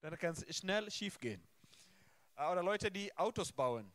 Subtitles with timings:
[0.00, 1.42] Dann kann es schnell schief gehen.
[2.36, 3.92] Äh, Oder Leute, die Autos bauen,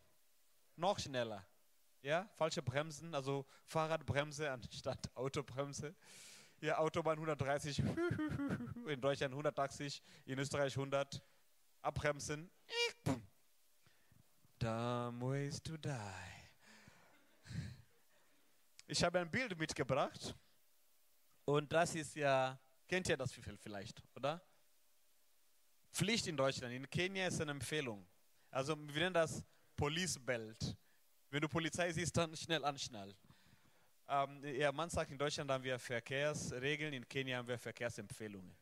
[0.76, 1.46] noch schneller.
[2.02, 5.96] Ja, falsche Bremsen, also Fahrradbremse anstatt Autobremse.
[6.60, 7.80] Hier Autobahn 130,
[8.88, 11.22] in Deutschland 180, in Österreich 100.
[11.82, 12.50] Abbremsen.
[14.60, 15.90] Dumb ways to die.
[18.88, 20.36] Ich habe ein Bild mitgebracht.
[21.46, 22.58] Und das ist ja,
[22.88, 24.42] kennt ihr das vielleicht, oder?
[25.94, 26.74] Pflicht in Deutschland.
[26.74, 28.04] In Kenia ist eine Empfehlung.
[28.50, 29.44] Also wir nennen das
[29.76, 30.76] Police Belt.
[31.30, 33.16] Wenn du Polizei siehst, dann schnell anschnallen.
[34.08, 38.56] Ähm, ja, man sagt, in Deutschland haben wir Verkehrsregeln, in Kenia haben wir Verkehrsempfehlungen.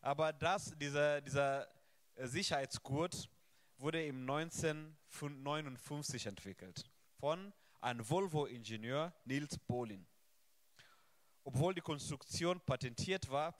[0.00, 1.68] Aber das, dieser, dieser
[2.16, 3.28] Sicherheitsgurt
[3.78, 6.84] wurde im 1959 entwickelt
[7.18, 10.06] von einem Volvo-Ingenieur Nils Bolin.
[11.44, 13.54] Obwohl die Konstruktion patentiert war,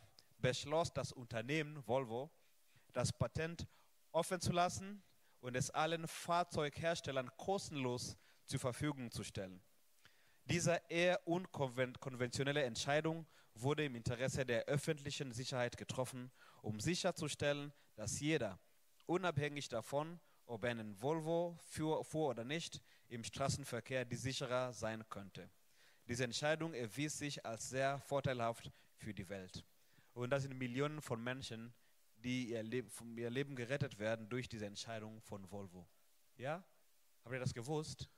[0.46, 2.30] beschloss das Unternehmen Volvo,
[2.92, 3.66] das Patent
[4.12, 5.02] offen zu lassen
[5.40, 9.60] und es allen Fahrzeugherstellern kostenlos zur Verfügung zu stellen.
[10.44, 16.30] Diese eher unkonventionelle Entscheidung wurde im Interesse der öffentlichen Sicherheit getroffen,
[16.62, 18.60] um sicherzustellen, dass jeder,
[19.06, 25.02] unabhängig davon, ob er einen Volvo fuhr, fuhr oder nicht, im Straßenverkehr die sicherer sein
[25.08, 25.50] könnte.
[26.06, 29.64] Diese Entscheidung erwies sich als sehr vorteilhaft für die Welt.
[30.16, 31.74] Und das sind Millionen von Menschen,
[32.16, 35.86] die ihr Leben, ihr Leben gerettet werden durch diese Entscheidung von Volvo.
[36.38, 36.64] Ja?
[37.22, 38.08] Habt ihr das gewusst?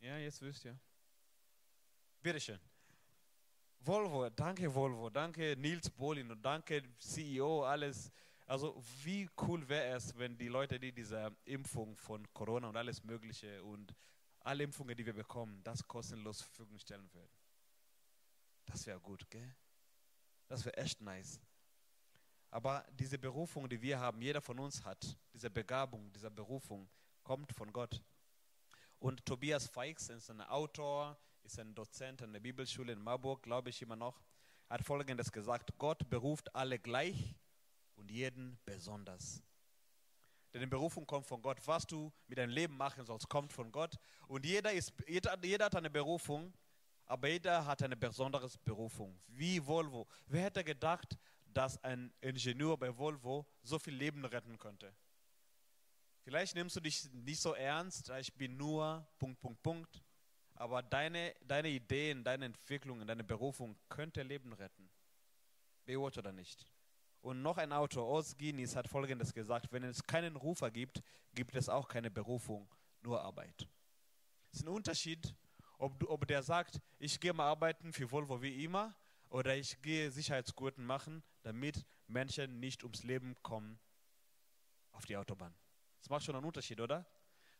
[0.00, 0.76] Ja, jetzt wisst ihr.
[2.20, 2.58] Bitteschön.
[3.78, 8.10] Volvo, danke Volvo, danke Nils Bolin und danke CEO, alles.
[8.44, 13.04] Also wie cool wäre es, wenn die Leute, die diese Impfung von Corona und alles
[13.04, 13.94] Mögliche und
[14.40, 17.30] alle Impfungen, die wir bekommen, das kostenlos zur Verfügung stellen würden.
[18.64, 19.54] Das wäre gut, gell?
[20.48, 21.40] Das wäre echt nice.
[22.50, 26.88] Aber diese Berufung, die wir haben, jeder von uns hat, diese Begabung, diese Berufung,
[27.22, 28.02] kommt von Gott.
[28.98, 33.70] Und Tobias Feix ist ein Autor, ist ein Dozent an der Bibelschule in Marburg, glaube
[33.70, 34.22] ich immer noch,
[34.68, 37.36] hat Folgendes gesagt, Gott beruft alle gleich
[37.96, 39.42] und jeden besonders.
[40.52, 41.58] Denn die Berufung kommt von Gott.
[41.66, 43.96] Was du mit deinem Leben machen sollst, kommt von Gott.
[44.26, 46.52] Und jeder, ist, jeder, jeder hat eine Berufung,
[47.06, 49.18] aber jeder hat eine besondere Berufung.
[49.28, 50.06] Wie Volvo.
[50.26, 54.94] Wer hätte gedacht, dass ein Ingenieur bei Volvo so viel Leben retten könnte?
[56.22, 60.02] Vielleicht nimmst du dich nicht so ernst, ich bin nur Punkt, Punkt, Punkt.
[60.54, 64.90] Aber deine, deine Ideen, deine Entwicklungen, deine Berufung könnte Leben retten.
[65.84, 66.66] Bewusst oder nicht?
[67.20, 71.02] Und noch ein Autor, Oz Guinness, hat Folgendes gesagt, wenn es keinen Rufer gibt,
[71.34, 72.68] gibt es auch keine Berufung,
[73.02, 73.68] nur Arbeit.
[74.50, 75.34] Es ist ein Unterschied,
[75.78, 78.94] ob, du, ob der sagt, ich gehe mal arbeiten für Volvo wie immer
[79.28, 83.78] oder ich gehe Sicherheitsgurten machen, damit Menschen nicht ums Leben kommen
[84.92, 85.54] auf die Autobahn.
[86.00, 87.06] Das macht schon einen Unterschied, oder?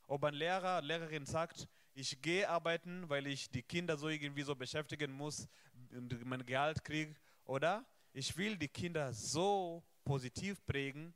[0.06, 4.54] Ob ein Lehrer, Lehrerin sagt, ich gehe arbeiten, weil ich die Kinder so irgendwie so
[4.54, 5.48] beschäftigen muss
[5.90, 11.14] und mein Gehalt kriege, oder ich will die Kinder so positiv prägen,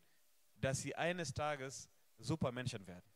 [0.56, 1.88] dass sie eines Tages
[2.18, 3.09] super Menschen werden.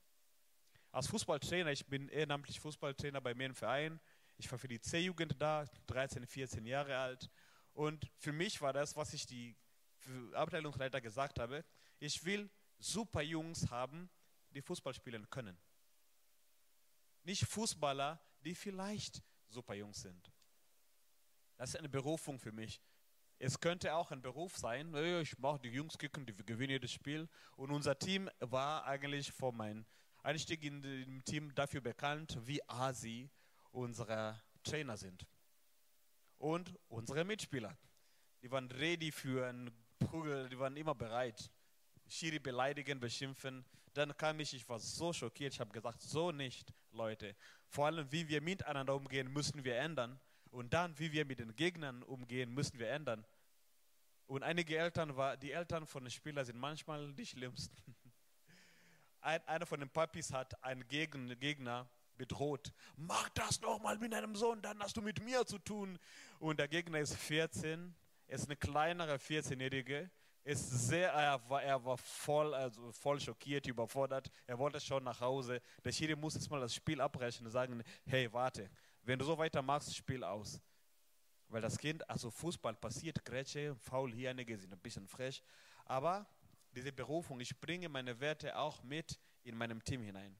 [0.94, 4.00] Als Fußballtrainer, ich bin ehrenamtlich Fußballtrainer bei mir im Verein,
[4.36, 7.28] ich war für die C-Jugend da, 13, 14 Jahre alt.
[7.72, 9.56] Und für mich war das, was ich die
[10.34, 11.64] Abteilungsleiter gesagt habe,
[11.98, 14.08] ich will super Jungs haben,
[14.50, 15.58] die Fußball spielen können.
[17.24, 20.30] Nicht Fußballer, die vielleicht super Jungs sind.
[21.56, 22.80] Das ist eine Berufung für mich.
[23.40, 27.28] Es könnte auch ein Beruf sein, ich mache die Jungs kicken, die gewinnen jedes Spiel.
[27.56, 29.84] Und unser Team war eigentlich vor meinem
[30.24, 33.28] Einstieg in dem Team dafür bekannt, wie asi
[33.72, 35.26] unsere Trainer sind.
[36.38, 37.76] Und unsere Mitspieler.
[38.42, 41.50] Die waren ready für einen Prügel, die waren immer bereit.
[42.08, 43.66] Schiri beleidigen, beschimpfen.
[43.92, 47.36] Dann kam ich, ich war so schockiert, ich habe gesagt, so nicht, Leute.
[47.68, 50.18] Vor allem, wie wir miteinander umgehen, müssen wir ändern.
[50.50, 53.26] Und dann, wie wir mit den Gegnern umgehen, müssen wir ändern.
[54.26, 57.76] Und einige Eltern, war, die Eltern von den Spielern sind manchmal die schlimmsten.
[59.24, 61.88] Ein, einer von den Papis hat einen Gegner
[62.18, 62.74] bedroht.
[62.96, 65.98] Mach das nochmal mit deinem Sohn, dann hast du mit mir zu tun.
[66.38, 67.94] Und der Gegner ist 14,
[68.26, 70.10] ist eine kleinere 14-Jährige.
[70.44, 74.30] Ist sehr, er war, er war voll, also voll schockiert, überfordert.
[74.46, 75.62] Er wollte schon nach Hause.
[75.82, 78.68] Der Schiri muss jetzt mal das Spiel abbrechen und sagen: Hey, warte,
[79.04, 80.60] wenn du so weitermachst, Spiel aus.
[81.48, 85.42] Weil das Kind, also Fußball passiert, Grätsche, faul hier, einige sind ein bisschen frech.
[85.86, 86.26] Aber
[86.74, 90.36] diese Berufung, ich bringe meine Werte auch mit in meinem Team hinein.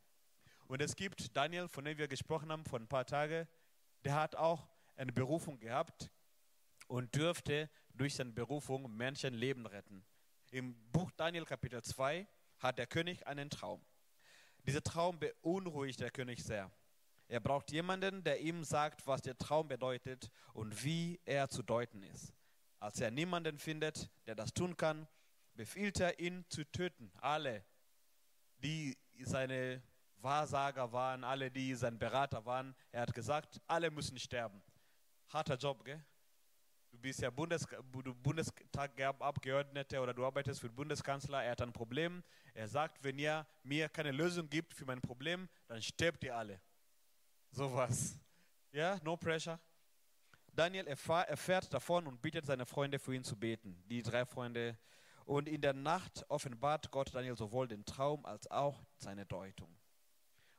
[0.67, 3.47] Und es gibt Daniel, von dem wir gesprochen haben vor ein paar Tagen,
[4.05, 6.11] der hat auch eine Berufung gehabt
[6.87, 10.05] und dürfte durch seine Berufung Menschen Leben retten.
[10.51, 12.27] Im Buch Daniel Kapitel 2
[12.59, 13.85] hat der König einen Traum.
[14.67, 16.71] Dieser Traum beunruhigt der König sehr.
[17.29, 22.03] Er braucht jemanden, der ihm sagt, was der Traum bedeutet und wie er zu deuten
[22.03, 22.33] ist.
[22.81, 25.09] Als er niemanden findet, der das tun kann,
[25.55, 27.13] befiehlt er ihn zu töten.
[27.21, 27.65] Alle,
[28.59, 29.83] die seine
[30.19, 32.75] Wahrsager waren, alle, die sein Berater waren.
[32.93, 34.63] Er hat gesagt, alle müssen sterben.
[35.29, 36.05] Harter Job, gell?
[36.91, 37.67] Du bist ja Bundes
[38.23, 41.43] Bundestagabgeordneter oder du arbeitest für den Bundeskanzler.
[41.43, 42.23] Er hat ein Problem.
[42.55, 46.61] Er sagt, wenn ihr mir keine Lösung gibt für mein Problem, dann sterbt ihr alle.
[47.51, 48.17] Sowas.
[48.71, 49.59] Ja, no pressure.
[50.53, 53.83] Daniel erfahr, erfährt davon und bittet seine Freunde für ihn zu beten.
[53.89, 54.79] Die drei Freunde.
[55.25, 59.75] Und in der Nacht offenbart Gott Daniel sowohl den Traum als auch seine Deutung.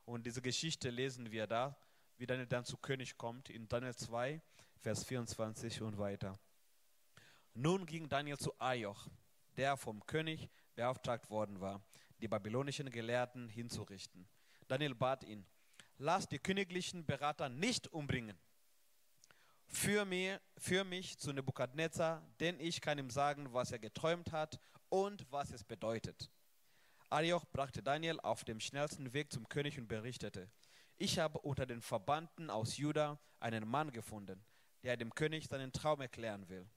[0.04, 1.76] Und diese Geschichte lesen wir da,
[2.16, 4.40] wie Daniel dann zu König kommt, in Daniel 2,
[4.78, 6.38] Vers 24 und weiter.
[7.54, 9.08] Nun ging Daniel zu Ajoch,
[9.56, 11.82] der vom König beauftragt worden war,
[12.20, 14.28] die babylonischen Gelehrten hinzurichten.
[14.68, 15.46] Daniel bat ihn,
[15.98, 18.38] lass die königlichen Berater nicht umbringen.
[19.66, 24.58] Für, mir, für mich zu Nebukadnezar, denn ich kann ihm sagen, was er geträumt hat
[24.88, 26.30] und was es bedeutet.
[27.10, 30.50] Arioch brachte Daniel auf dem schnellsten Weg zum König und berichtete,
[30.96, 34.44] ich habe unter den Verbannten aus Juda einen Mann gefunden,
[34.82, 36.68] der dem König seinen Traum erklären will.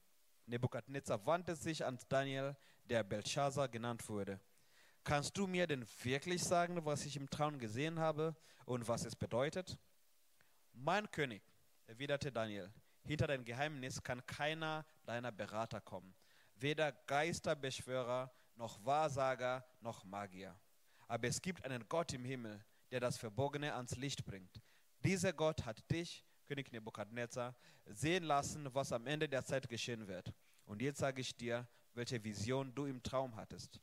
[0.46, 4.40] Nebukadnezar wandte sich an Daniel, der Belshazzar genannt wurde.
[5.04, 9.16] Kannst du mir denn wirklich sagen, was ich im Traum gesehen habe und was es
[9.16, 9.78] bedeutet?
[10.74, 11.42] Mein König,
[11.90, 12.72] erwiderte Daniel,
[13.04, 16.14] hinter dein Geheimnis kann keiner deiner Berater kommen,
[16.56, 20.56] weder Geisterbeschwörer noch Wahrsager noch Magier.
[21.08, 24.62] Aber es gibt einen Gott im Himmel, der das Verborgene ans Licht bringt.
[25.04, 27.56] Dieser Gott hat dich, König Nebukadnezar,
[27.86, 30.32] sehen lassen, was am Ende der Zeit geschehen wird.
[30.66, 33.82] Und jetzt sage ich dir, welche Vision du im Traum hattest.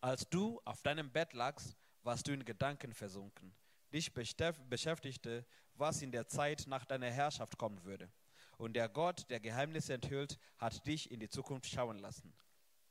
[0.00, 3.52] Als du auf deinem Bett lagst, warst du in Gedanken versunken.
[3.92, 5.44] Dich beschäftigte,
[5.80, 8.10] was in der Zeit nach deiner Herrschaft kommen würde.
[8.58, 12.32] Und der Gott, der Geheimnisse enthüllt, hat dich in die Zukunft schauen lassen.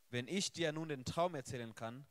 [0.10, 2.08] Wenn ich dir nun den Traum erzählen kann,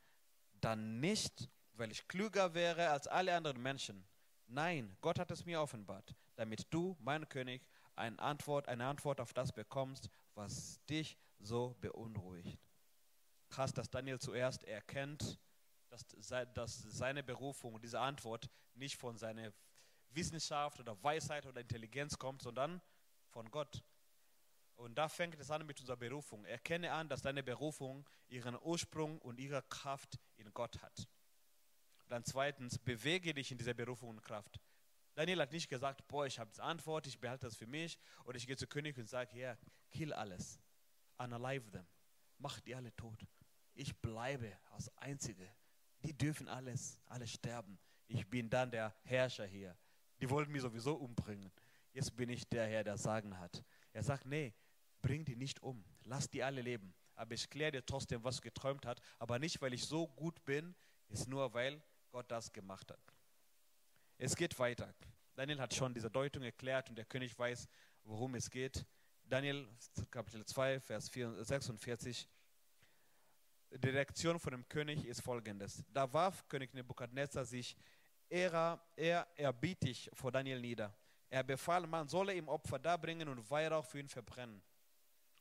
[0.60, 4.06] dann nicht, weil ich klüger wäre als alle anderen Menschen.
[4.46, 7.66] Nein, Gott hat es mir offenbart, damit du, mein König,
[7.96, 12.56] eine Antwort, eine Antwort auf das bekommst, was dich so beunruhigt.
[13.48, 15.38] Krass, dass Daniel zuerst erkennt,
[16.54, 19.52] dass, seine Berufung, diese Antwort nicht von seiner
[20.10, 22.80] Wissenschaft oder Weisheit oder Intelligenz kommt, sondern
[23.28, 23.82] von Gott.
[24.76, 26.44] Und da fängt es an mit unserer Berufung.
[26.44, 31.08] Erkenne an, dass deine Berufung ihren Ursprung und ihre Kraft in Gott hat.
[32.08, 34.60] Dann zweitens, bewege dich in dieser Berufung und Kraft.
[35.14, 37.98] Daniel hat nicht gesagt, boah, ich habe die Antwort, ich behalte das für mich.
[38.24, 39.58] Oder ich gehe zu König und sage, ja, yeah,
[39.90, 40.60] kill alles.
[41.16, 41.86] Unalive them.
[42.38, 43.26] Mach die alle tot.
[43.74, 45.52] Ich bleibe als Einzige.
[46.04, 47.80] Die dürfen alles, alle sterben.
[48.06, 49.76] Ich bin dann der Herrscher hier.
[50.20, 51.50] Die wollten mich sowieso umbringen.
[51.92, 53.62] Jetzt bin ich der Herr, der Sagen hat.
[53.92, 54.54] Er sagt, nee,
[55.00, 55.84] bring die nicht um.
[56.04, 56.94] Lass die alle leben.
[57.14, 59.00] Aber ich kläre dir trotzdem, was geträumt hat.
[59.18, 60.74] Aber nicht, weil ich so gut bin,
[61.08, 63.00] ist nur, weil Gott das gemacht hat.
[64.18, 64.92] Es geht weiter.
[65.34, 67.68] Daniel hat schon diese Deutung erklärt und der König weiß,
[68.04, 68.84] worum es geht.
[69.24, 69.68] Daniel
[70.10, 72.28] Kapitel 2, Vers 46.
[73.70, 75.84] Die Reaktion von dem König ist folgendes.
[75.92, 77.76] Da warf König Nebukadnezar sich
[78.30, 80.94] ehrerbietig vor Daniel nieder.
[81.30, 84.62] Er befahl, man solle ihm Opfer darbringen und Weihrauch für ihn verbrennen.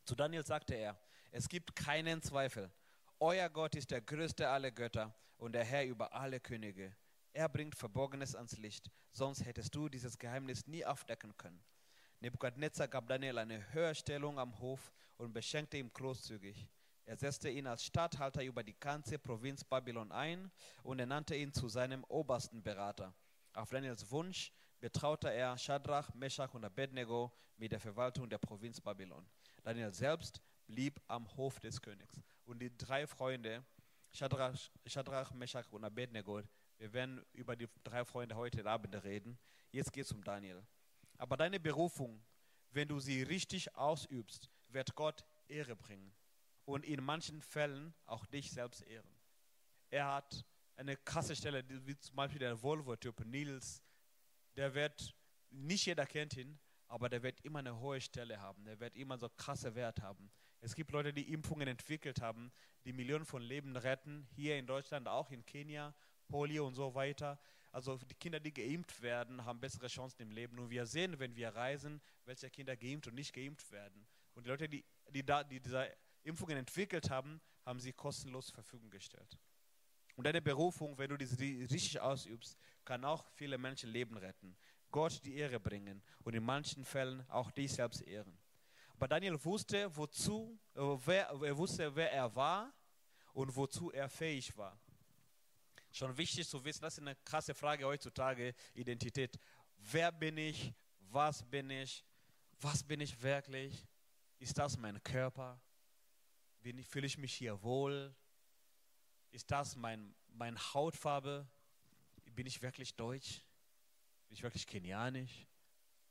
[0.05, 0.99] Zu Daniel sagte er,
[1.31, 2.71] es gibt keinen Zweifel.
[3.19, 6.95] Euer Gott ist der größte aller Götter und der Herr über alle Könige.
[7.33, 11.63] Er bringt Verborgenes ans Licht, sonst hättest du dieses Geheimnis nie aufdecken können.
[12.19, 16.67] Nebukadnezar gab Daniel eine Höherstellung am Hof und beschenkte ihn großzügig.
[17.07, 20.51] Er setzte ihn als Statthalter über die ganze Provinz Babylon ein
[20.83, 23.13] und ernannte ihn zu seinem obersten Berater.
[23.53, 29.25] Auf Daniels Wunsch betraute er Shadrach, Meshach und Abednego mit der Verwaltung der Provinz Babylon.
[29.63, 32.21] Daniel selbst blieb am Hof des Königs.
[32.43, 33.63] Und die drei Freunde,
[34.11, 36.41] Shadrach, Shadrach Meshach und Abednego,
[36.77, 39.39] wir werden über die drei Freunde heute Abend reden.
[39.71, 40.61] Jetzt geht es um Daniel.
[41.17, 42.21] Aber deine Berufung,
[42.71, 46.13] wenn du sie richtig ausübst, wird Gott Ehre bringen.
[46.67, 49.09] Und in manchen Fällen auch dich selbst ehren.
[49.89, 50.45] Er hat
[50.75, 53.81] eine krasse Stelle, wie zum Beispiel der Volvo-Typ Nils,
[54.57, 55.15] der wird,
[55.49, 56.59] nicht jeder kennt ihn,
[56.89, 58.65] aber der wird immer eine hohe Stelle haben.
[58.65, 60.29] Der wird immer so krasse Wert haben.
[60.59, 62.51] Es gibt Leute, die Impfungen entwickelt haben,
[62.83, 65.95] die Millionen von Leben retten, hier in Deutschland, auch in Kenia,
[66.27, 67.39] Polio und so weiter.
[67.71, 70.59] Also die Kinder, die geimpft werden, haben bessere Chancen im Leben.
[70.59, 74.05] Und wir sehen, wenn wir reisen, welche Kinder geimpft und nicht geimpft werden.
[74.33, 78.55] Und die Leute, die, die, da, die diese Impfungen entwickelt haben, haben sie kostenlos zur
[78.55, 79.37] Verfügung gestellt.
[80.15, 84.57] Und deine Berufung, wenn du diese richtig ausübst, kann auch viele Menschen Leben retten,
[84.89, 88.37] Gott die Ehre bringen und in manchen Fällen auch dich selbst ehren.
[88.93, 92.73] Aber Daniel wusste, wozu, äh, wer, er wusste, wer er war
[93.33, 94.79] und wozu er fähig war.
[95.91, 99.39] Schon wichtig zu wissen, das ist eine krasse Frage heutzutage, Identität.
[99.77, 100.73] Wer bin ich?
[100.99, 102.03] Was bin ich?
[102.59, 103.85] Was bin ich wirklich?
[104.39, 105.61] Ist das mein Körper?
[106.67, 108.13] Bin fühle ich mich hier wohl?
[109.31, 111.47] Ist das mein, meine Hautfarbe?
[112.35, 113.41] Bin ich wirklich deutsch?
[114.27, 115.47] Bin ich wirklich kenianisch?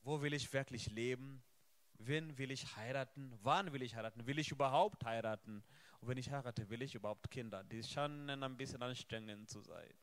[0.01, 1.43] Wo will ich wirklich leben?
[1.99, 3.37] Wen will ich heiraten?
[3.43, 4.25] Wann will ich heiraten?
[4.25, 5.63] Will ich überhaupt heiraten?
[5.99, 7.63] Und wenn ich heirate, will ich überhaupt Kinder?
[7.63, 9.93] Die scheinen ein bisschen anstrengend zu sein.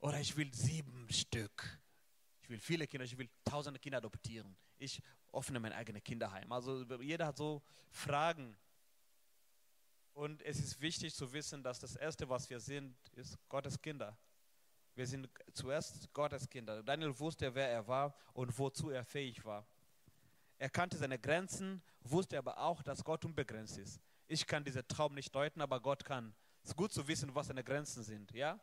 [0.00, 1.80] Oder ich will sieben Stück.
[2.42, 4.54] Ich will viele Kinder, ich will tausende Kinder adoptieren.
[4.76, 5.00] Ich
[5.32, 6.52] öffne mein eigenes Kinderheim.
[6.52, 8.54] Also jeder hat so Fragen.
[10.16, 14.16] Und es ist wichtig zu wissen, dass das Erste, was wir sind, ist Gottes Kinder.
[14.94, 16.82] Wir sind zuerst Gottes Kinder.
[16.82, 19.66] Daniel wusste, wer er war und wozu er fähig war.
[20.56, 24.00] Er kannte seine Grenzen, wusste aber auch, dass Gott unbegrenzt ist.
[24.26, 26.34] Ich kann diesen Traum nicht deuten, aber Gott kann.
[26.62, 28.32] Es ist gut zu wissen, was seine Grenzen sind.
[28.32, 28.58] Ja?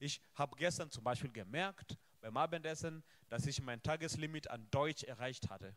[0.00, 5.50] Ich habe gestern zum Beispiel gemerkt, beim Abendessen, dass ich mein Tageslimit an Deutsch erreicht
[5.50, 5.76] hatte.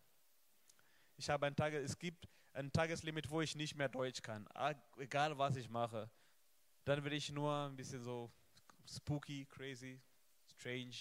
[1.18, 2.28] Ich habe ein Tag, es gibt
[2.60, 4.46] ein Tageslimit, wo ich nicht mehr Deutsch kann.
[4.54, 6.10] Ah, egal was ich mache.
[6.84, 8.30] Dann will ich nur ein bisschen so
[8.86, 10.02] spooky, crazy,
[10.46, 10.96] strange.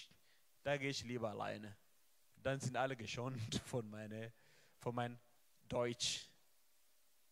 [0.63, 1.75] Da gehe ich lieber alleine.
[2.37, 4.31] Dann sind alle geschont von, meine,
[4.77, 5.19] von meinem
[5.67, 6.29] Deutsch.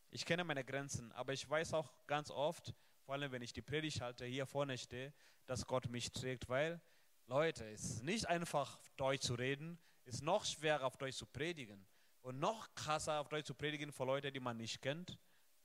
[0.09, 2.73] Ich kenne meine Grenzen, aber ich weiß auch ganz oft,
[3.05, 5.13] vor allem wenn ich die Predigt halte, hier vorne stehe,
[5.45, 6.81] dass Gott mich trägt, weil,
[7.27, 11.25] Leute, es ist nicht einfach, Deutsch zu reden, es ist noch schwerer, auf Deutsch zu
[11.25, 11.87] predigen.
[12.27, 15.17] Und noch krasser, auf Deutsch zu predigen vor Leuten, die man nicht kennt.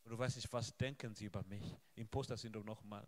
[0.05, 1.77] Und du weißt nicht, was denken sie über mich.
[1.97, 3.05] Imposter-Syndrom nochmal.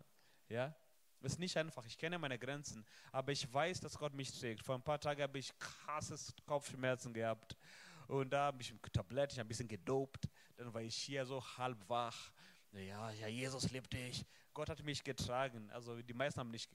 [0.49, 0.75] Ja?
[1.21, 1.85] Es ist nicht einfach.
[1.85, 2.85] Ich kenne meine Grenzen.
[3.13, 4.61] Aber ich weiß, dass Gott mich trägt.
[4.61, 7.55] Vor ein paar Tagen habe ich krasses Kopfschmerzen gehabt.
[8.09, 10.27] Und da habe ich ein Tablett, ich habe ein bisschen gedopt.
[10.57, 12.33] Dann war ich hier so halb wach.
[12.73, 14.25] Ja, ja, Jesus liebt dich.
[14.53, 15.71] Gott hat mich getragen.
[15.71, 16.69] Also die meisten haben nicht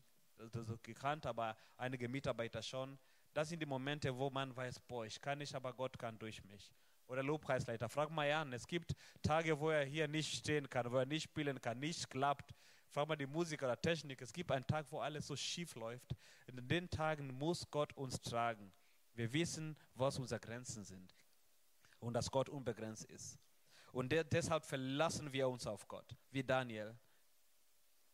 [0.83, 2.99] gekannt, aber einige Mitarbeiter schon.
[3.33, 6.43] Das sind die Momente, wo man weiß, boah, ich kann nicht, aber Gott kann durch
[6.45, 6.73] mich.
[7.07, 8.53] Oder Lobpreisleiter, frag mal an.
[8.53, 12.09] Es gibt Tage, wo er hier nicht stehen kann, wo er nicht spielen kann, nicht
[12.09, 12.55] klappt.
[12.89, 14.21] Frag mal die Musiker oder Technik.
[14.21, 16.15] Es gibt einen Tag, wo alles so schief läuft.
[16.47, 18.73] In den Tagen muss Gott uns tragen.
[19.15, 21.15] Wir wissen, was unsere Grenzen sind.
[21.99, 23.39] Und dass Gott unbegrenzt ist.
[23.93, 26.97] Und de deshalb verlassen wir uns auf Gott, wie Daniel.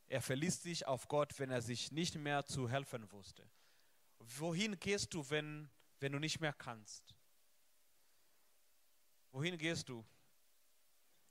[0.08, 3.49] Er verließ sich auf Gott, wenn er sich nicht mehr zu helfen wusste.
[4.18, 5.70] Wohin gehst du, wenn,
[6.00, 7.14] wenn du nicht mehr kannst?
[9.32, 10.04] Wohin gehst du?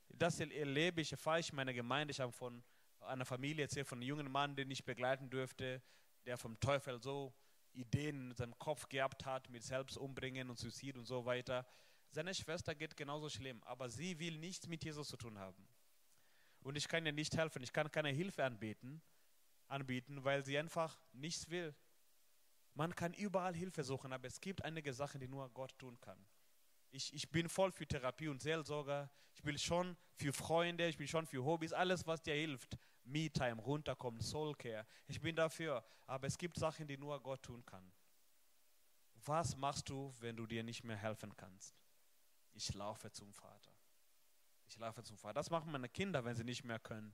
[0.10, 2.12] Das erlebe ich, erfahre ich in meiner Gemeinde.
[2.12, 2.64] Ich habe von
[3.02, 5.82] einer Familie erzählt, von einem jungen Mann, den ich begleiten durfte,
[6.26, 7.34] der vom Teufel so
[7.74, 11.66] Ideen in seinem Kopf gehabt hat, mit Selbstumbringen und Suizid und so weiter.
[12.12, 15.68] Seine Schwester geht genauso schlimm, aber sie will nichts mit Jesus zu tun haben.
[16.62, 19.02] Und ich kann ihr nicht helfen, ich kann keine Hilfe anbieten,
[19.68, 21.76] anbieten, weil sie einfach nichts will.
[22.76, 26.24] Man kann überall Hilfe suchen, aber es gibt einige Sachen, die nur Gott tun kann.
[26.92, 29.10] Ich, ich bin voll für Therapie und Seelsorger.
[29.34, 32.78] Ich bin schon für Freunde, ich bin schon für Hobbys, alles, was dir hilft.
[33.04, 34.86] Me-Time, runterkommen, Soulcare.
[35.08, 35.84] Ich bin dafür.
[36.06, 37.92] Aber es gibt Sachen, die nur Gott tun kann.
[39.26, 41.76] Was machst du, wenn du dir nicht mehr helfen kannst?
[42.56, 43.72] ich laufe zum Vater.
[44.68, 45.36] Ich laufe zum Vater.
[45.36, 47.14] Das machen meine Kinder, wenn sie nicht mehr können.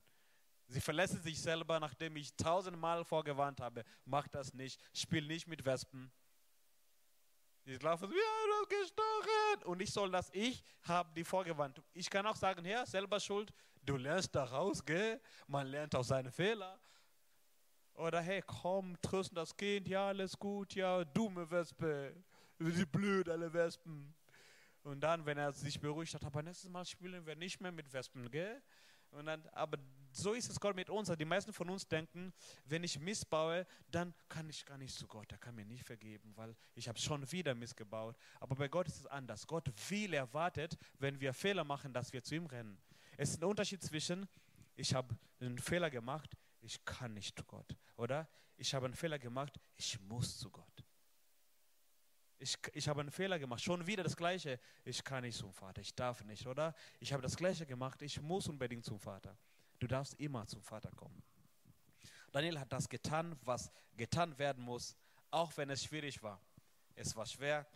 [0.71, 5.65] Sie verlassen sich selber, nachdem ich tausendmal vorgewarnt habe, mach das nicht, spiel nicht mit
[5.65, 6.09] Wespen.
[7.65, 9.63] Sie laufen so, ja, du hast gestochen.
[9.65, 11.81] Und ich soll das, ich habe die vorgewarnt.
[11.93, 13.51] Ich kann auch sagen, Herr, selber schuld,
[13.83, 15.19] du lernst daraus, gell?
[15.45, 16.79] Man lernt aus seinen Fehlern.
[17.95, 22.15] Oder hey, komm, trösten das Kind, ja, alles gut, ja, dumme Wespe.
[22.59, 24.15] Sie blöd, alle Wespen.
[24.83, 27.91] Und dann, wenn er sich beruhigt hat, aber nächstes Mal spielen wir nicht mehr mit
[27.91, 28.63] Wespen, gell?
[29.12, 29.77] Und dann, aber
[30.13, 31.10] so ist es Gott mit uns.
[31.18, 32.34] Die meisten von uns denken,
[32.65, 35.32] wenn ich missbaue, dann kann ich gar nicht zu Gott.
[35.32, 38.18] Er kann mir nicht vergeben, weil ich habe schon wieder missgebaut.
[38.39, 39.48] Aber bei Gott ist es anders.
[39.48, 42.82] Gott will erwartet, wenn wir Fehler machen, dass wir zu ihm rennen.
[43.18, 44.27] Es ist ein Unterschied zwischen,
[44.75, 47.75] ich habe einen Fehler gemacht, ich kann nicht zu Gott.
[47.98, 50.80] Oder ich habe einen Fehler gemacht, ich muss zu Gott.
[52.41, 54.60] Ich, ich habe einen Fehler gemacht, schon wieder das Gleiche.
[54.83, 56.74] Ich kann nicht zum Vater, ich darf nicht, oder?
[57.00, 59.38] Ich habe das Gleiche gemacht, ich muss unbedingt zum Vater.
[59.77, 61.21] Du darfst immer zum Vater kommen.
[62.31, 64.98] Daniel hat das getan, was getan werden muss,
[65.29, 66.41] auch wenn es schwierig war.
[66.95, 67.67] Es war schwer,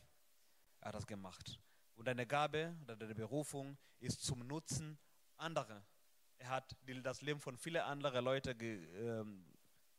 [0.82, 1.60] er hat das gemacht.
[1.96, 4.98] Und deine Gabe oder deine Berufung ist zum Nutzen
[5.38, 5.86] anderer.
[6.40, 9.46] Er hat das Leben von vielen anderen Leuten, ähm,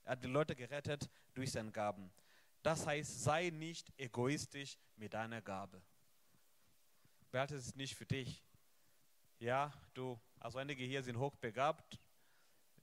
[0.02, 2.11] er hat die Leute gerettet durch seine Gaben.
[2.66, 5.80] Das heißt, sei nicht egoistisch mit deiner Gabe.
[7.30, 8.42] Behalte es nicht für dich.
[9.38, 12.00] Ja, du, also einige hier sind hochbegabt.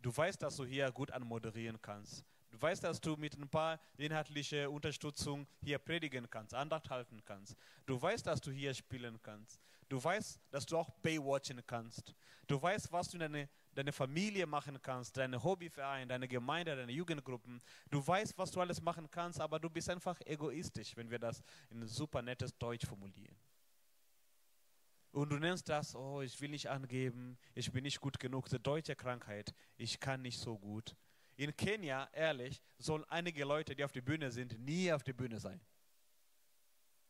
[0.02, 2.24] Du weißt, dass du hier gut anmoderieren kannst.
[2.50, 7.58] Du weißt, dass du mit ein paar inhaltlicher Unterstützung hier predigen kannst, Andacht halten kannst.
[7.86, 9.60] Du weißt, dass du hier spielen kannst.
[9.90, 12.16] Du weißt, dass du auch Baywatchen kannst.
[12.48, 16.92] Du weißt, was du in deine, deine Familie machen kannst, deine Hobbyverein, deine Gemeinde, deine
[16.92, 17.62] Jugendgruppen.
[17.90, 21.44] Du weißt, was du alles machen kannst, aber du bist einfach egoistisch, wenn wir das
[21.70, 23.36] in super nettes Deutsch formulieren.
[25.12, 28.58] Und du nennst das, oh, ich will nicht angeben, ich bin nicht gut genug, die
[28.58, 30.96] deutsche Krankheit, ich kann nicht so gut.
[31.36, 35.40] In Kenia, ehrlich, sollen einige Leute, die auf der Bühne sind, nie auf der Bühne
[35.40, 35.62] sein.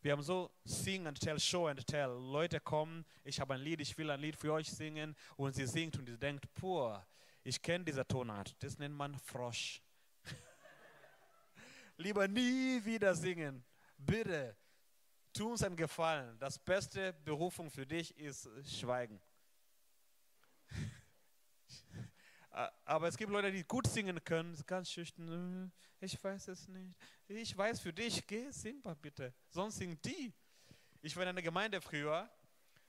[0.04, 2.10] Wir haben so Sing and Tell, Show and Tell.
[2.10, 5.66] Leute kommen, ich habe ein Lied, ich will ein Lied für euch singen und sie
[5.66, 6.94] singt und sie denkt, puh,
[7.42, 8.54] ich kenne diese Tonart.
[8.62, 9.82] Das nennt man Frosch.
[11.98, 13.64] Lieber nie wieder singen.
[13.98, 14.58] Bitte,
[15.32, 16.38] tu uns einen Gefallen.
[16.38, 19.22] Das beste Berufung für dich ist Schweigen.
[22.86, 25.72] Aber es gibt Leute, die gut singen können, ganz schüchtern.
[26.00, 26.96] Äh, ich weiß es nicht.
[27.28, 28.50] Ich weiß für dich, geh,
[28.84, 29.34] mal bitte.
[29.50, 30.32] Sonst singt die.
[31.02, 32.30] Ich war in einer Gemeinde früher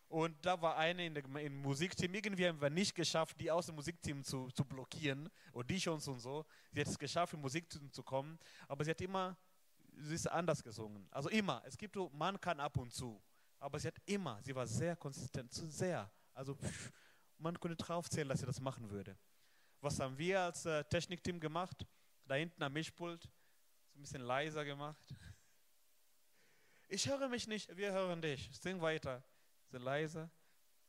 [0.09, 2.13] und da war eine in im Musikteam.
[2.13, 5.95] Irgendwie haben wir nicht geschafft, die aus dem Musikteam zu, zu blockieren und die schon
[5.95, 6.45] und so.
[6.71, 9.37] Sie hat es geschafft, im Musikteam zu kommen, aber sie hat immer,
[9.97, 11.09] sie ist anders gesungen.
[11.11, 11.63] Also immer.
[11.65, 13.21] Es gibt so, man kann ab und zu,
[13.59, 16.11] aber sie hat immer, sie war sehr konsistent, zu sehr.
[16.35, 16.93] Also pff,
[17.39, 19.17] man konnte draufzählen, dass sie das machen würde.
[19.85, 21.85] Was haben wir als äh, Technikteam gemacht?
[22.27, 25.15] Da hinten am Mischpult, so ein bisschen leiser gemacht.
[26.89, 28.49] Ich höre mich nicht, wir hören dich.
[28.59, 29.23] Sing weiter.
[29.71, 30.31] So leiser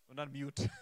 [0.07, 0.69] und dann mute.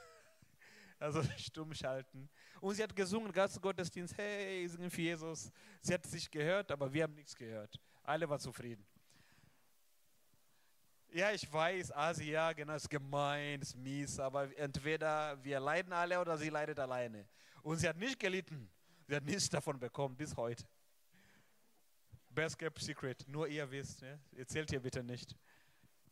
[1.00, 2.30] Also stumm schalten.
[2.62, 5.52] Und sie hat gesungen, ganzen Gottesdienst, hey, singen für Jesus.
[5.82, 7.78] Sie hat sich gehört, aber wir haben nichts gehört.
[8.04, 8.86] Alle waren zufrieden.
[11.10, 16.38] Ja, ich weiß, Asia, genau, ist gemein, ist mies, aber entweder wir leiden alle oder
[16.38, 17.28] sie leidet alleine.
[17.64, 18.70] Und sie hat nicht gelitten.
[19.08, 20.64] Sie hat nichts davon bekommen bis heute.
[22.30, 24.02] Best kept secret, nur ihr wisst.
[24.02, 24.20] Ja?
[24.36, 25.36] Erzählt ihr bitte nicht.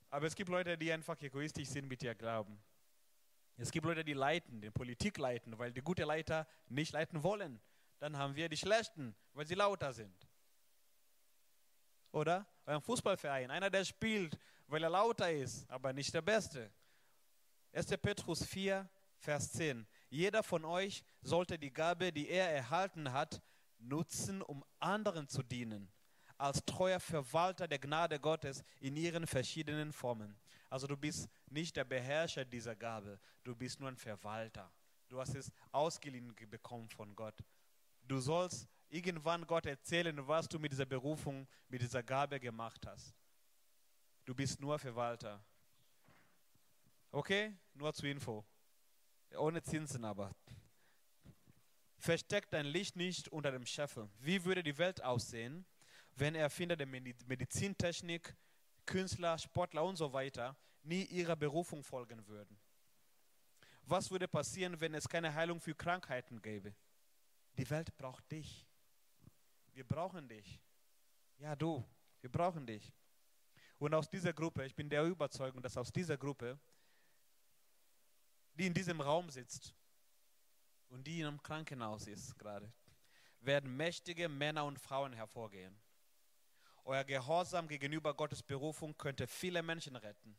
[0.10, 2.62] Aber es gibt Leute, die einfach egoistisch sind mit ihr Glauben.
[3.58, 7.60] Es gibt Leute, die leiten, die Politik leiten, weil die guten Leiter nicht leiten wollen.
[8.00, 10.28] Dann haben wir die Schlechten, weil sie lauter sind.
[12.12, 12.46] Oder?
[12.66, 14.38] Ein Fußballverein, einer, der spielt,
[14.68, 16.72] weil er lauter ist, aber nicht der Beste.
[17.74, 17.88] 1.
[18.02, 19.88] Petrus 4, Vers 10.
[20.12, 23.41] Jeder von euch sollte die Gabe, die er erhalten hat,
[23.80, 25.89] nutzen, um anderen zu dienen,
[26.38, 30.38] als treuer Verwalter der Gnade Gottes in ihren verschiedenen Formen.
[30.69, 34.69] Also du bist nicht der Beherrscher dieser Gabe, du bist nur ein Verwalter.
[35.08, 37.41] Du hast es ausgeliehen bekommen von Gott.
[38.04, 43.15] Du sollst irgendwann Gott erzählen, was du mit dieser Berufung, mit dieser Gabe gemacht hast.
[44.26, 45.41] Du bist nur Verwalter.
[47.12, 47.54] Okay?
[47.74, 48.45] Nur zur Info.
[49.38, 50.36] Ohne Zinsen aber.
[51.98, 54.10] Versteckt dein Licht nicht unter dem Scheffel.
[54.20, 55.65] Wie würde die Welt aussehen,
[56.15, 58.36] wenn Erfinder der Medizintechnik,
[58.86, 62.60] Künstler, Sportler und so weiter nie ihrer Berufung folgen würden?
[63.84, 66.74] Was würde passieren, wenn es keine Heilung für Krankheiten gäbe?
[67.58, 68.65] Die Welt braucht dich.
[69.74, 70.60] Wir brauchen dich.
[71.38, 71.84] Ja, du,
[72.20, 72.91] wir brauchen dich.
[73.78, 76.60] Und aus dieser Gruppe, ich bin der Überzeugung, dass aus dieser Gruppe
[78.56, 79.74] die in diesem Raum sitzt
[80.90, 82.72] und die in einem Krankenhaus ist gerade,
[83.40, 85.80] werden mächtige Männer und Frauen hervorgehen.
[86.84, 90.38] Euer Gehorsam gegenüber Gottes Berufung könnte viele Menschen retten.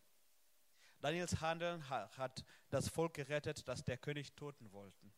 [1.00, 5.10] Daniels Handeln hat das Volk gerettet, das der König töten wollte.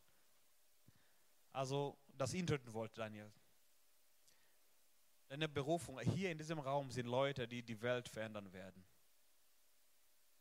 [1.51, 3.31] Also, das ihn töten wollte, Daniel.
[5.27, 8.83] Deine Berufung hier in diesem Raum sind Leute, die die Welt verändern werden.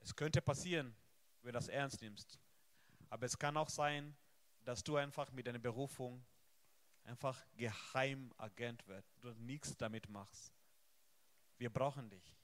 [0.01, 0.95] Es könnte passieren,
[1.43, 2.38] wenn du das ernst nimmst.
[3.14, 4.16] Aber es kann auch sein,
[4.64, 6.27] dass du einfach mit deiner Berufung
[7.05, 10.53] einfach Geheimagent wirst, du nichts damit machst.
[11.57, 12.35] Wir brauchen dich.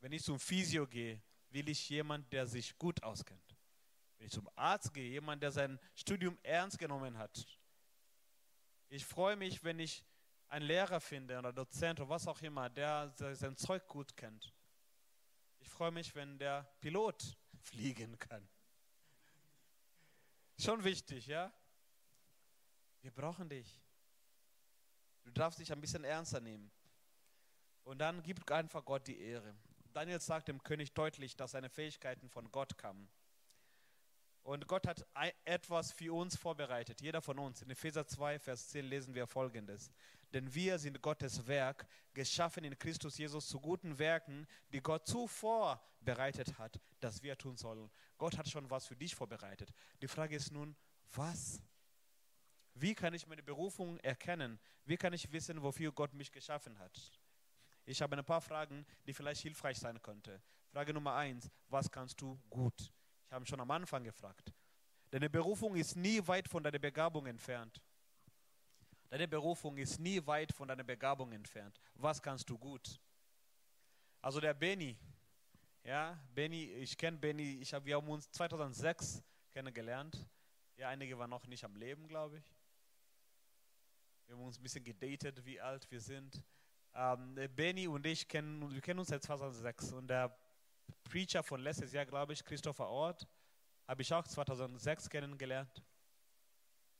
[0.00, 3.56] Wenn ich zum Physio gehe, will ich jemanden, der sich gut auskennt.
[4.18, 7.46] Wenn ich zum Arzt gehe, jemand, der sein Studium ernst genommen hat.
[8.88, 10.04] Ich freue mich, wenn ich
[10.48, 14.52] einen Lehrer finde oder Dozent oder was auch immer, der sein Zeug gut kennt.
[15.60, 18.48] Ich freue mich, wenn der Pilot fliegen kann.
[20.60, 21.50] Schon wichtig, ja?
[23.00, 23.80] Wir brauchen dich.
[25.24, 26.70] Du darfst dich ein bisschen ernster nehmen.
[27.84, 29.54] Und dann gib einfach Gott die Ehre.
[29.94, 33.08] Daniel sagt dem König deutlich, dass seine Fähigkeiten von Gott kamen.
[34.42, 35.06] Und Gott hat
[35.44, 37.62] etwas für uns vorbereitet, jeder von uns.
[37.62, 39.90] In Epheser 2, Vers 10 lesen wir folgendes.
[40.32, 45.82] Denn wir sind Gottes Werk, geschaffen in Christus Jesus zu guten Werken, die Gott zuvor
[46.00, 47.90] bereitet hat, dass wir tun sollen.
[48.16, 49.72] Gott hat schon was für dich vorbereitet.
[50.00, 50.76] Die Frage ist nun,
[51.12, 51.60] was?
[52.74, 54.58] Wie kann ich meine Berufung erkennen?
[54.84, 57.12] Wie kann ich wissen, wofür Gott mich geschaffen hat?
[57.84, 60.40] Ich habe ein paar Fragen, die vielleicht hilfreich sein könnten.
[60.68, 62.92] Frage Nummer eins, was kannst du gut?
[63.26, 64.52] Ich habe schon am Anfang gefragt.
[65.10, 67.82] Deine Berufung ist nie weit von deiner Begabung entfernt.
[69.10, 71.80] Deine Berufung ist nie weit von deiner Begabung entfernt.
[71.94, 73.00] Was kannst du gut?
[74.22, 74.96] Also der Benny,
[75.82, 79.20] ja, Benny, ich kenne Benny, ich hab, wir haben uns 2006
[79.50, 80.24] kennengelernt.
[80.76, 82.54] Ja, einige waren noch nicht am Leben, glaube ich.
[84.26, 86.44] Wir haben uns ein bisschen gedatet, wie alt wir sind.
[86.94, 90.38] Ähm, Benny und ich kennen, wir kennen uns seit 2006 und der
[91.02, 93.26] Preacher von letztes Jahr, glaube ich, Christopher Ort,
[93.88, 95.82] habe ich auch 2006 kennengelernt.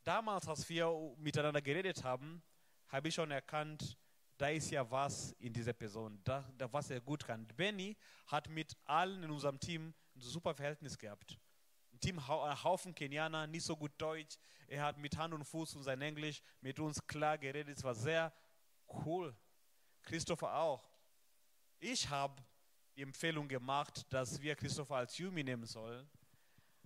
[0.04, 2.42] Damals, als wir miteinander geredet haben,
[2.88, 3.96] habe ich schon erkannt,
[4.38, 7.46] da ist ja was in dieser Person, da, da was er gut kann.
[7.56, 11.38] Benny hat mit allen in unserem Team ein super Verhältnis gehabt.
[11.92, 14.38] Ein Team, ein Haufen Kenianer, nicht so gut Deutsch.
[14.66, 17.76] Er hat mit Hand und Fuß und sein Englisch mit uns klar geredet.
[17.76, 18.32] Es war sehr
[19.04, 19.36] cool.
[20.02, 20.90] Christopher auch.
[21.78, 22.42] Ich habe
[22.96, 26.08] die Empfehlung gemacht, dass wir Christopher als Jumi nehmen sollen.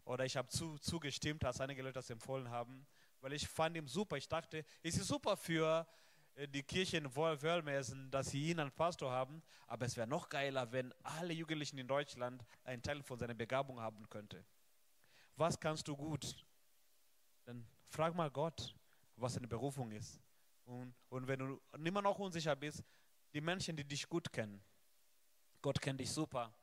[0.05, 2.87] Oder ich habe zu, zugestimmt, als einige Leute das empfohlen haben,
[3.25, 4.19] weil ich fand ihn super.
[4.19, 5.87] Ich dachte, es ist super für
[6.35, 10.29] äh, die Kirche in Wölmessen, dass sie ihn als Pastor haben, aber es wäre noch
[10.29, 14.45] geiler, wenn alle Jugendlichen in Deutschland einen Teil von seiner Begabung haben könnte.
[15.37, 16.45] Was kannst du gut?
[17.47, 18.77] Dann frag mal Gott,
[19.17, 20.21] was seine Berufung ist.
[20.67, 22.85] Und, und wenn du immer noch unsicher bist,
[23.33, 24.63] die Menschen, die dich gut kennen,
[25.63, 26.55] Gott kennt dich super,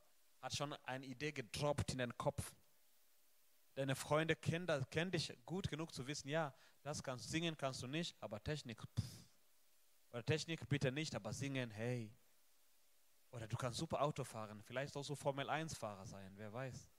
[0.41, 2.53] hat schon eine Idee gedroppt in den Kopf.
[3.73, 7.81] Deine Freunde kennen, das, kennen dich gut genug zu wissen, ja, das kannst singen kannst
[7.81, 9.27] du nicht, aber Technik, pff.
[10.11, 12.13] oder Technik bitte nicht, aber singen, hey.
[13.31, 16.91] Oder du kannst super Auto fahren, vielleicht auch so Formel 1 Fahrer sein, wer weiß.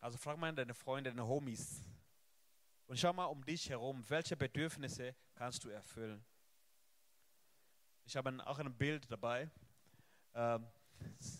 [0.00, 1.82] Also frag mal deine Freunde, deine Homies.
[2.86, 6.24] Und schau mal um dich herum, welche Bedürfnisse kannst du erfüllen.
[8.04, 9.50] Ich habe auch ein Bild dabei.
[10.34, 10.66] Ähm,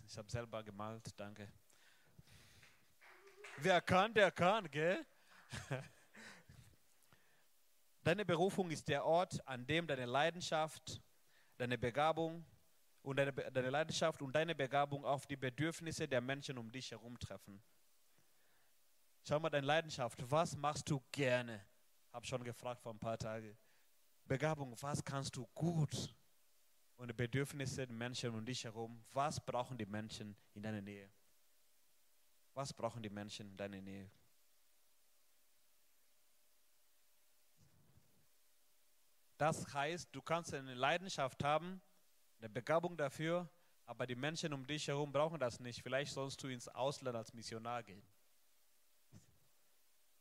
[0.09, 1.49] ich habe selber gemalt, danke.
[3.59, 5.05] Wer kann, der kann, gell?
[8.05, 11.03] Deine Berufung ist der Ort, an dem deine Leidenschaft,
[11.57, 12.45] deine Begabung
[13.03, 17.19] und deine, deine Leidenschaft und deine Begabung auf die Bedürfnisse der Menschen um dich herum
[17.19, 17.63] treffen.
[19.27, 21.67] Schau mal, deine Leidenschaft, was machst du gerne?
[22.13, 23.59] Hab schon gefragt vor ein paar Tagen.
[24.25, 26.15] Begabung, was kannst du gut?
[26.97, 29.05] und die Bedürfnisse der Menschen um dich herum.
[29.13, 31.11] Was brauchen die Menschen in deiner Nähe?
[32.57, 34.11] Was brauchen die Menschen in deiner Nähe?
[39.37, 41.83] Das heißt, du kannst eine Leidenschaft haben,
[42.39, 43.47] eine Begabung dafür,
[43.85, 45.83] aber die Menschen um dich herum brauchen das nicht.
[45.83, 48.03] Vielleicht sollst du ins Ausland als Missionar gehen.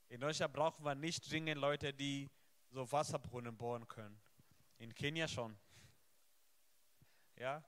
[0.09, 2.29] In Deutschland brauchen wir nicht dringend Leute, die
[2.69, 4.21] so Wasserbrunnen bohren können.
[4.77, 5.57] In Kenia schon.
[7.37, 7.63] Ja?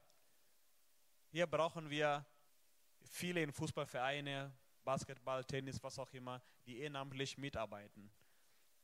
[1.30, 2.26] Hier brauchen wir
[3.12, 4.52] viele in Fußballvereine,
[4.84, 8.12] Basketball, Tennis, was auch immer, die ehrenamtlich mitarbeiten.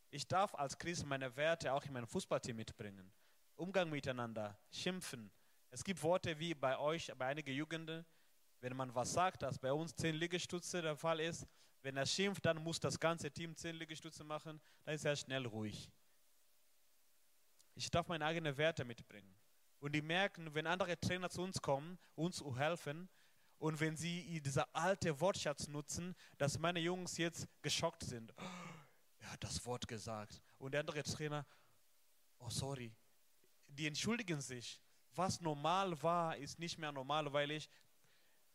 [0.09, 3.12] Ich darf als Christ meine Werte auch in mein Fußballteam mitbringen.
[3.55, 5.31] Umgang miteinander, schimpfen.
[5.71, 8.05] Es gibt Worte wie bei euch, bei einigen Jugenden,
[8.62, 11.47] wenn man was sagt, dass bei uns zehn Liegestütze der Fall ist,
[11.81, 15.45] wenn er schimpft, dann muss das ganze Team zehn Liegestütze machen, dann ist er schnell
[15.45, 15.91] ruhig.
[17.75, 19.36] Ich darf meine eigenen Werte mitbringen.
[19.79, 23.09] Und die merken, wenn andere Trainer zu uns kommen, uns helfen,
[23.63, 28.34] und wenn sie dieser alte Wortschatz nutzen, dass meine Jungs jetzt geschockt sind.
[28.36, 28.43] Oh,
[29.19, 30.41] er hat das Wort gesagt.
[30.58, 31.45] Und der andere Trainer,
[32.39, 32.93] oh sorry,
[33.69, 34.82] die entschuldigen sich.
[35.15, 37.69] Was normal war, ist nicht mehr normal, weil ich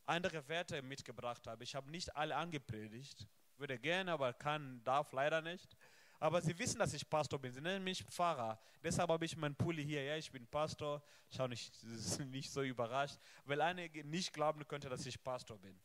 [0.04, 1.64] andere Werte mitgebracht habe.
[1.64, 3.26] Ich habe nicht alle angepredigt.
[3.56, 5.74] Würde gerne, aber kann, darf leider nicht.
[6.20, 7.52] Aber sie wissen, dass ich Pastor bin.
[7.52, 8.58] Sie nennen mich Pfarrer.
[8.82, 10.02] Deshalb habe ich meinen Pulli hier.
[10.02, 11.02] Ja, ich bin Pastor.
[11.30, 11.72] Schau nicht,
[12.26, 15.78] nicht so überrascht, weil einige nicht glauben könnte, dass ich Pastor bin.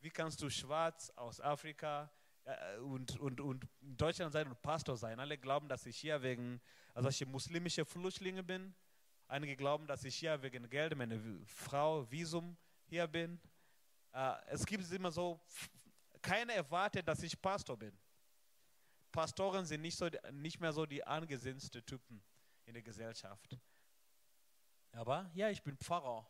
[0.00, 2.10] Wie kannst du schwarz aus Afrika
[2.44, 5.18] äh, und, und, und in Deutschland sein und Pastor sein?
[5.18, 6.60] Alle glauben, dass ich hier wegen,
[6.94, 8.74] also ich muslimische Flüchtlinge bin.
[9.26, 13.40] Einige glauben, dass ich hier wegen Geld, meine Frau, Visum hier bin.
[14.12, 15.40] Äh, es gibt immer so,
[16.20, 17.96] keiner erwartet, dass ich Pastor bin.
[19.12, 22.22] Pastoren sind nicht, so, nicht mehr so die angesehensten Typen
[22.64, 23.58] in der Gesellschaft.
[24.92, 26.26] Aber ja, ich bin Pfarrer.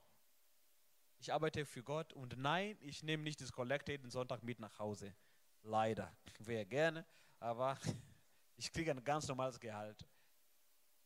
[1.19, 4.79] ich arbeite für Gott und nein, ich nehme nicht das Kollekte jeden Sonntag mit nach
[4.79, 5.15] Hause.
[5.63, 6.15] Leider.
[6.39, 7.07] Wäre gerne,
[7.39, 7.79] aber
[8.57, 10.05] ich kriege ein ganz normales Gehalt.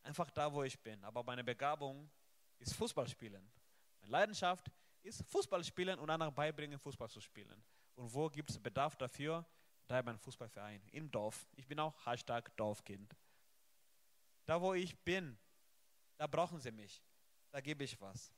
[0.03, 1.03] Einfach da, wo ich bin.
[1.05, 2.11] Aber meine Begabung
[2.59, 3.51] ist Fußball spielen.
[4.01, 4.71] Meine Leidenschaft
[5.03, 7.63] ist Fußball spielen und anderen beibringen, Fußball zu spielen.
[7.95, 9.45] Und wo gibt es Bedarf dafür?
[9.87, 11.47] Da beim Fußballverein im Dorf.
[11.55, 13.15] Ich bin auch Hashtag Dorfkind.
[14.45, 15.39] Da, wo ich bin,
[16.17, 17.03] da brauchen sie mich.
[17.51, 18.33] Da gebe ich was.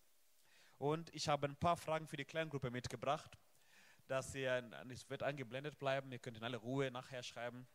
[0.78, 3.36] Und ich habe ein paar Fragen für die Kleingruppe mitgebracht,
[4.06, 7.66] dass ihr, es wird eingeblendet bleiben, ihr könnt in aller Ruhe nachher schreiben.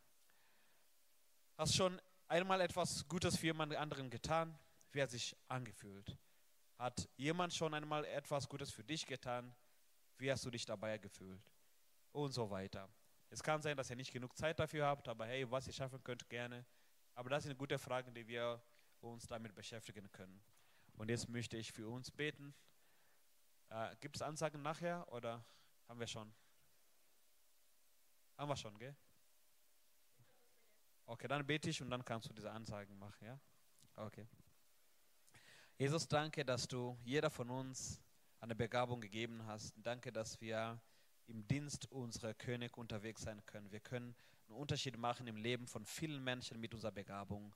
[1.58, 4.58] Hast schon einmal etwas Gutes für jemand anderen getan?
[4.92, 6.18] Wie hat sich angefühlt?
[6.78, 9.54] Hat jemand schon einmal etwas Gutes für dich getan?
[10.18, 11.42] Wie hast du dich dabei gefühlt?
[12.12, 12.90] Und so weiter.
[13.34, 16.04] Es kann sein, dass ihr nicht genug Zeit dafür habt, aber hey, was ihr schaffen
[16.04, 16.64] könnt, gerne.
[17.16, 18.62] Aber das sind gute Fragen, die wir
[19.00, 20.40] uns damit beschäftigen können.
[20.98, 22.54] Und jetzt möchte ich für uns beten.
[23.70, 25.44] Äh, Gibt es Ansagen nachher oder
[25.88, 26.32] haben wir schon?
[28.38, 28.96] Haben wir schon, gell?
[31.08, 33.40] Okay, dann bete ich und dann kannst du diese Ansagen machen, ja?
[33.96, 34.28] Okay.
[35.76, 38.00] Jesus, danke, dass du jeder von uns
[38.40, 39.74] eine Begabung gegeben hast.
[39.78, 40.80] Danke, dass wir
[41.28, 43.72] im Dienst unserer König unterwegs sein können.
[43.72, 44.16] Wir können
[44.48, 47.56] einen Unterschied machen im Leben von vielen Menschen mit unserer Begabung.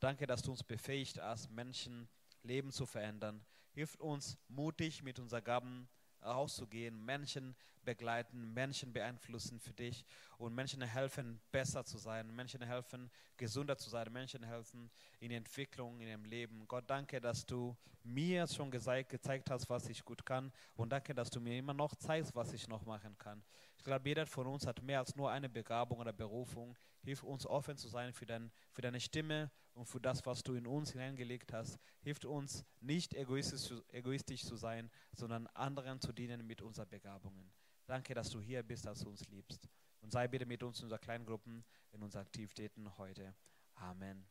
[0.00, 2.08] Danke, dass du uns befähigt hast, Menschen
[2.42, 3.44] Leben zu verändern.
[3.72, 5.88] Hilf uns mutig mit unseren Gaben
[6.24, 10.04] rauszugehen, Menschen begleiten, Menschen beeinflussen für dich
[10.38, 16.00] und Menschen helfen, besser zu sein, Menschen helfen, gesunder zu sein, Menschen helfen in Entwicklung,
[16.00, 16.66] in ihrem Leben.
[16.66, 21.14] Gott, danke, dass du mir schon gezeigt, gezeigt hast, was ich gut kann und danke,
[21.14, 23.42] dass du mir immer noch zeigst, was ich noch machen kann.
[23.84, 26.74] Ich glaube, jeder von uns hat mehr als nur eine Begabung oder Berufung.
[27.02, 30.54] Hilf uns offen zu sein für, dein, für deine Stimme und für das, was du
[30.54, 31.78] in uns hineingelegt hast.
[32.00, 37.52] Hilf uns nicht egoistisch, egoistisch zu sein, sondern anderen zu dienen mit unseren Begabungen.
[37.84, 39.68] Danke, dass du hier bist, dass du uns liebst.
[40.00, 43.34] Und sei bitte mit uns in unseren Kleingruppen, in unseren Aktivitäten heute.
[43.74, 44.26] Amen.